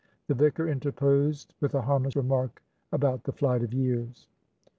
[0.25, 4.25] The vicar interposed with a harmless remark about the flight of years.